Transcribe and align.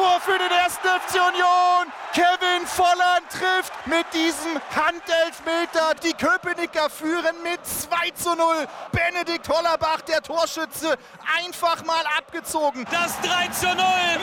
Tor 0.00 0.18
für 0.20 0.38
den 0.38 0.50
ersten 0.50 0.88
FC 0.88 1.20
Union. 1.20 1.92
Kevin 2.14 2.66
Volland 2.66 3.28
trifft 3.28 3.72
mit 3.86 4.06
diesem 4.14 4.56
Handelfmeter. 4.72 5.92
Die 6.02 6.14
Köpenicker 6.14 6.88
führen 6.88 7.36
mit 7.42 7.60
2 7.66 8.10
zu 8.14 8.30
0. 8.30 8.66
Benedikt 8.92 9.46
Hollerbach, 9.46 10.00
der 10.00 10.22
Torschütze, 10.22 10.96
einfach 11.38 11.84
mal 11.84 12.02
abgezogen. 12.16 12.86
Das 12.90 13.20
3 13.20 13.48
zu 13.48 13.66
0. 13.66 13.76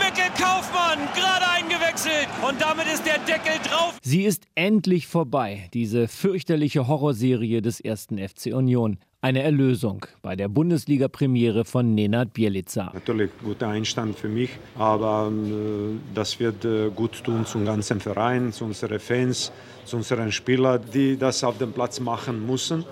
Mikkel 0.00 0.30
Kaufmann, 0.36 0.98
gerade 1.14 1.48
eingewechselt. 1.48 2.26
Und 2.42 2.60
damit 2.60 2.92
ist 2.92 3.06
der 3.06 3.18
Deckel 3.20 3.60
drauf. 3.62 3.94
Sie 4.02 4.24
ist 4.24 4.46
endlich 4.56 5.06
vorbei, 5.06 5.68
diese 5.72 6.08
fürchterliche 6.08 6.88
Horrorserie 6.88 7.62
des 7.62 7.78
ersten 7.78 8.18
FC 8.18 8.46
Union. 8.46 8.98
Eine 9.22 9.42
Erlösung 9.42 10.06
bei 10.22 10.34
der 10.34 10.48
Bundesliga-Premiere 10.48 11.66
von 11.66 11.94
Nenad 11.94 12.32
Bielica. 12.32 12.90
Natürlich 12.94 13.30
guter 13.44 13.68
Einstand 13.68 14.18
für 14.18 14.30
mich, 14.30 14.48
aber 14.78 15.30
äh, 15.30 15.98
das 16.14 16.40
wird 16.40 16.64
äh, 16.64 16.88
gut 16.88 17.22
tun 17.22 17.44
zum 17.44 17.66
ganzen 17.66 18.00
Verein, 18.00 18.50
zu 18.50 18.64
unseren 18.64 18.98
Fans, 18.98 19.52
zu 19.84 19.98
unseren 19.98 20.32
Spielern, 20.32 20.80
die 20.94 21.18
das 21.18 21.44
auf 21.44 21.58
dem 21.58 21.72
Platz 21.72 22.00
machen 22.00 22.46
müssen 22.46 22.82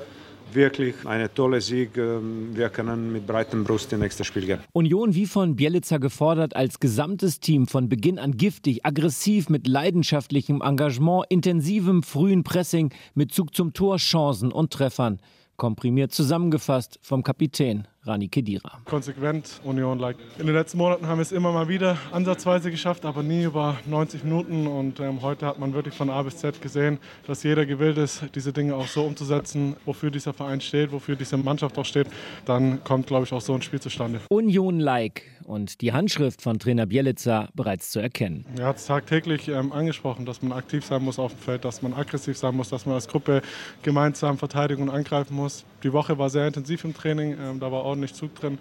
wirklich 0.53 0.95
eine 1.05 1.33
tolle 1.33 1.61
Sieg. 1.61 1.97
Ähm, 1.97 2.51
wir 2.55 2.69
können 2.71 3.13
mit 3.13 3.27
breitem 3.27 3.65
Brust 3.65 3.93
in 3.93 4.01
nächstes 4.01 4.27
Spiel 4.27 4.47
gehen. 4.47 4.61
Union 4.73 5.15
wie 5.15 5.27
von 5.27 5.57
Bielica 5.57 5.99
gefordert, 5.99 6.57
als 6.57 6.81
gesamtes 6.81 7.41
Team 7.41 7.67
von 7.67 7.89
Beginn 7.89 8.19
an 8.19 8.37
giftig, 8.37 8.85
aggressiv, 8.85 9.49
mit 9.49 9.67
leidenschaftlichem 9.67 10.63
Engagement, 10.63 11.25
intensivem 11.29 12.03
frühen 12.03 12.45
Pressing, 12.45 12.91
mit 13.15 13.33
Zug 13.33 13.55
zum 13.55 13.73
Tor, 13.73 13.97
Chancen 13.99 14.53
und 14.53 14.73
Treffern. 14.73 15.21
Komprimiert 15.59 16.13
zusammengefasst 16.13 17.01
vom 17.03 17.25
Kapitän 17.25 17.89
Rani 18.09 18.29
Kedira. 18.29 18.81
Konsequent 18.85 19.61
Union 19.65 19.99
like. 19.99 20.17
In 20.39 20.47
den 20.47 20.55
letzten 20.55 20.79
Monaten 20.79 21.07
haben 21.07 21.19
wir 21.19 21.23
es 21.23 21.33
immer 21.33 21.53
mal 21.53 21.69
wieder 21.69 21.97
ansatzweise 22.11 22.71
geschafft, 22.71 23.05
aber 23.05 23.23
nie 23.23 23.45
über 23.45 23.77
90 23.87 24.25
Minuten. 24.25 24.67
Und 24.67 24.99
ähm, 25.01 25.23
heute 25.23 25.47
hat 25.47 25.59
man 25.59 25.75
wirklich 25.75 25.95
von 25.95 26.11
A 26.11 26.23
bis 26.23 26.39
Z 26.39 26.61
gesehen, 26.61 26.99
dass 27.27 27.43
jeder 27.43 27.67
gewillt 27.67 27.99
ist, 27.99 28.25
diese 28.35 28.53
Dinge 28.53 28.75
auch 28.75 28.87
so 28.87 29.05
umzusetzen, 29.05 29.77
wofür 29.85 30.11
dieser 30.11 30.33
Verein 30.33 30.61
steht, 30.61 30.91
wofür 30.91 31.17
diese 31.17 31.37
Mannschaft 31.37 31.79
auch 31.79 31.85
steht. 31.85 32.09
Dann 32.47 32.83
kommt, 32.83 33.07
glaube 33.07 33.25
ich, 33.25 33.33
auch 33.33 33.41
so 33.41 33.55
ein 33.55 33.63
Spiel 33.63 33.81
zustande. 33.81 34.21
Union-like 34.31 35.23
und 35.49 35.81
die 35.81 35.93
Handschrift 35.93 36.43
von 36.43 36.59
Trainer 36.59 36.87
Bielica 36.87 37.49
bereits 37.55 37.91
zu 37.91 38.01
erkennen. 38.01 38.45
Er 38.59 38.67
hat 38.67 38.77
es 38.77 38.87
tagtäglich 38.87 39.49
ähm, 39.49 39.73
angesprochen, 39.73 40.27
dass 40.27 40.43
man 40.43 40.53
aktiv 40.53 40.85
sein 40.85 41.03
muss 41.03 41.19
auf 41.19 41.33
dem 41.33 41.41
Feld, 41.41 41.65
dass 41.65 41.81
man 41.81 41.95
aggressiv 41.95 42.37
sein 42.37 42.55
muss, 42.55 42.69
dass 42.69 42.85
man 42.85 42.95
als 42.95 43.09
Gruppe 43.09 43.41
gemeinsam 43.83 44.37
verteidigen 44.37 44.83
und 44.83 44.91
angreifen 44.91 45.35
muss. 45.35 45.65
Die 45.83 45.93
Woche 45.93 46.19
war 46.19 46.29
sehr 46.29 46.47
intensiv 46.47 46.85
im 46.85 46.93
Training, 46.93 47.37
ähm, 47.41 47.61
da 47.61 47.73
war 47.73 47.83
ordentlich 47.83 47.98
Zug 48.07 48.35
drin. 48.35 48.59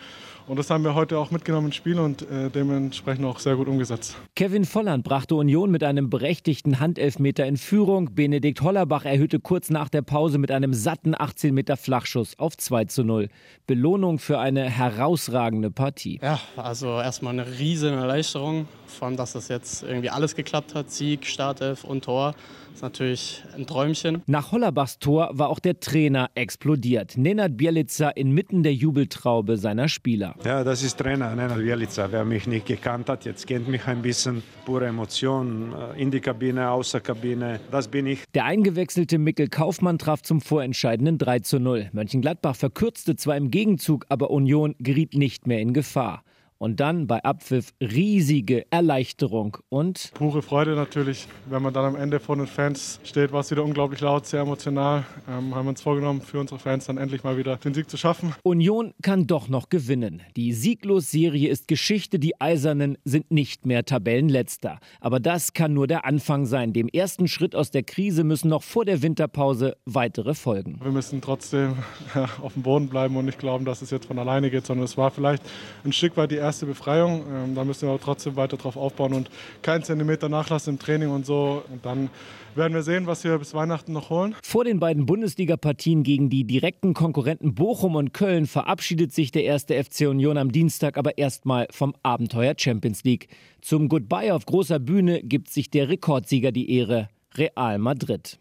Und 0.47 0.57
das 0.57 0.69
haben 0.69 0.85
wir 0.85 0.95
heute 0.95 1.17
auch 1.17 1.29
mitgenommen 1.29 1.67
ins 1.67 1.75
Spiel 1.75 1.99
und 1.99 2.21
äh, 2.21 2.49
dementsprechend 2.49 3.25
auch 3.25 3.39
sehr 3.39 3.57
gut 3.57 3.67
umgesetzt. 3.67 4.15
Kevin 4.35 4.63
Volland 4.63 5.03
brachte 5.03 5.35
Union 5.35 5.69
mit 5.71 5.83
einem 5.83 6.09
berechtigten 6.09 6.79
Handelfmeter 6.79 7.45
in 7.45 7.57
Führung. 7.57 8.15
Benedikt 8.15 8.61
Hollerbach 8.61 9.03
erhöhte 9.03 9.41
kurz 9.41 9.69
nach 9.69 9.89
der 9.89 10.03
Pause 10.03 10.37
mit 10.37 10.49
einem 10.49 10.73
satten 10.73 11.15
18 11.19 11.53
Meter 11.53 11.75
Flachschuss 11.75 12.39
auf 12.39 12.55
2 12.55 12.85
zu 12.85 13.03
0. 13.03 13.27
Belohnung 13.65 14.19
für 14.19 14.39
eine 14.39 14.69
herausragende 14.69 15.69
Partie. 15.69 16.19
Ja, 16.23 16.39
also 16.55 17.01
erstmal 17.01 17.33
eine 17.33 17.59
riesen 17.59 17.93
Erleichterung, 17.93 18.67
von 18.89 19.17
dass 19.17 19.33
das 19.33 19.47
jetzt 19.47 19.83
irgendwie 19.83 20.09
alles 20.09 20.35
geklappt 20.35 20.75
hat. 20.75 20.91
Sieg, 20.91 21.25
Startelf 21.25 21.83
und 21.83 22.05
Tor. 22.05 22.35
Das 22.67 22.75
ist 22.75 22.81
natürlich 22.83 23.43
ein 23.55 23.65
Träumchen. 23.65 24.21
Nach 24.27 24.51
Hollerbachs 24.51 24.99
Tor 24.99 25.31
war 25.33 25.49
auch 25.49 25.59
der 25.59 25.79
Trainer 25.79 26.29
explodiert. 26.35 27.17
Nenad 27.17 27.57
Bielica 27.57 28.09
inmitten 28.09 28.61
der 28.61 28.73
Jubeltraube 28.73 29.57
seiner 29.57 29.89
Spieler. 29.89 30.35
Ja, 30.45 30.63
das 30.63 30.83
ist 30.83 30.99
Trainer 30.99 31.35
Nenad 31.35 31.57
Bielica. 31.57 32.11
Wer 32.11 32.23
mich 32.23 32.45
nicht 32.45 32.67
gekannt 32.67 33.09
hat, 33.09 33.25
jetzt 33.25 33.47
kennt 33.47 33.67
mich 33.67 33.87
ein 33.87 34.03
bisschen. 34.03 34.43
Pure 34.65 34.85
Emotion, 34.85 35.73
äh, 35.73 35.99
in 35.99 36.11
die 36.11 36.19
Kabine, 36.19 36.69
außer 36.69 36.99
Kabine. 36.99 37.59
Das 37.71 37.87
bin 37.87 38.05
ich. 38.05 38.23
Der 38.35 38.45
eingewechselte 38.45 39.17
Mikkel 39.17 39.47
Kaufmann 39.47 39.97
traf 39.97 40.21
zum 40.21 40.39
vorentscheidenden 40.39 41.17
3 41.17 41.39
zu 41.39 41.59
0. 41.59 41.89
Mönchengladbach 41.93 42.55
verkürzte 42.55 43.15
zwar 43.15 43.37
im 43.37 43.49
Gegenzug, 43.49 44.05
aber 44.09 44.29
Union 44.29 44.75
geriet 44.77 45.15
nicht 45.15 45.47
mehr 45.47 45.59
in 45.59 45.73
Gefahr. 45.73 46.23
Und 46.59 46.79
dann 46.79 47.07
bei 47.07 47.23
Abpfiff 47.23 47.73
riesige 47.81 48.65
Erleichterung 48.71 49.57
und 49.69 50.11
pure 50.13 50.41
Freude 50.41 50.75
natürlich, 50.75 51.27
wenn 51.45 51.61
man 51.61 51.73
dann 51.73 51.85
am 51.85 51.95
Ende 51.95 52.19
vor 52.19 52.35
den 52.35 52.47
Fans 52.47 52.99
steht, 53.03 53.31
war 53.31 53.41
es 53.41 53.51
wieder 53.51 53.63
unglaublich 53.63 54.01
laut, 54.01 54.25
sehr 54.25 54.41
emotional. 54.41 55.05
Ähm, 55.27 55.53
haben 55.53 55.65
wir 55.65 55.69
uns 55.69 55.81
vorgenommen, 55.81 56.21
für 56.21 56.39
unsere 56.39 56.59
Fans 56.59 56.85
dann 56.85 56.97
endlich 56.97 57.23
mal 57.23 57.37
wieder 57.37 57.57
den 57.57 57.73
Sieg 57.73 57.89
zu 57.89 57.97
schaffen. 57.97 58.33
Union 58.43 58.93
kann 59.01 59.27
doch 59.27 59.49
noch 59.49 59.69
gewinnen. 59.69 60.21
Die 60.35 60.53
Sieglos-Serie 60.53 61.49
ist 61.49 61.67
Geschichte, 61.67 62.19
die 62.19 62.39
Eisernen 62.41 62.97
sind 63.03 63.31
nicht 63.31 63.65
mehr 63.65 63.85
Tabellenletzter. 63.85 64.79
Aber 64.99 65.19
das 65.19 65.53
kann 65.53 65.73
nur 65.73 65.87
der 65.87 66.05
Anfang 66.05 66.45
sein. 66.45 66.73
Dem 66.73 66.87
ersten 66.87 67.27
Schritt 67.27 67.55
aus 67.55 67.71
der 67.71 67.83
Krise 67.83 68.23
müssen 68.23 68.49
noch 68.49 68.63
vor 68.63 68.85
der 68.85 69.01
Winterpause 69.01 69.77
weitere 69.85 70.33
folgen. 70.33 70.79
Wir 70.81 70.91
müssen 70.91 71.21
trotzdem 71.21 71.75
ja, 72.15 72.29
auf 72.41 72.53
dem 72.53 72.63
Boden 72.63 72.87
bleiben 72.87 73.15
und 73.15 73.25
nicht 73.25 73.39
glauben, 73.39 73.65
dass 73.65 73.81
es 73.81 73.91
jetzt 73.91 74.07
von 74.07 74.17
alleine 74.17 74.49
geht, 74.49 74.65
sondern 74.65 74.85
es 74.85 74.97
war 74.97 75.11
vielleicht 75.11 75.43
ein 75.85 75.93
Stück 75.93 76.17
weit 76.17 76.31
die 76.31 76.37
erste 76.47 76.65
Befreiung. 76.65 77.23
Ähm, 77.29 77.55
da 77.55 77.63
müssen 77.63 77.83
wir 77.83 77.89
aber 77.89 78.01
trotzdem 78.01 78.35
weiter 78.35 78.57
drauf 78.57 78.77
aufbauen 78.77 79.13
und 79.13 79.29
keinen 79.61 79.83
Zentimeter 79.83 80.29
nachlassen 80.29 80.75
im 80.75 80.79
Training 80.79 81.09
und 81.09 81.25
so. 81.25 81.63
Und 81.71 81.85
dann 81.85 82.09
werden 82.55 82.73
wir 82.73 82.83
sehen, 82.83 83.05
was 83.05 83.23
wir 83.23 83.37
bis 83.37 83.53
Weihnachten 83.53 83.93
noch 83.93 84.09
holen. 84.09 84.35
Vor 84.41 84.63
den 84.63 84.79
beiden 84.79 85.05
Bundesliga-Partien 85.05 86.03
gegen 86.03 86.29
die 86.29 86.45
direkten 86.45 86.93
Konkurrenten 86.93 87.53
Bochum 87.53 87.95
und 87.95 88.13
Köln 88.13 88.47
verabschiedet 88.47 89.13
sich 89.13 89.31
der 89.31 89.43
erste 89.43 89.81
FC 89.81 90.07
Union 90.07 90.37
am 90.37 90.51
Dienstag 90.51 90.97
aber 90.97 91.17
erstmal 91.17 91.67
vom 91.71 91.93
Abenteuer 92.01 92.55
Champions 92.57 93.03
League. 93.03 93.27
Zum 93.61 93.89
Goodbye 93.89 94.33
auf 94.33 94.45
großer 94.45 94.79
Bühne 94.79 95.21
gibt 95.21 95.49
sich 95.49 95.69
der 95.69 95.89
Rekordsieger 95.89 96.51
die 96.51 96.71
Ehre, 96.71 97.09
Real 97.35 97.77
Madrid. 97.77 98.39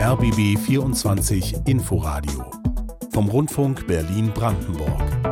RBB 0.00 0.58
24 0.58 1.56
Inforadio 1.66 2.50
vom 3.12 3.28
Rundfunk 3.28 3.86
Berlin-Brandenburg. 3.86 5.29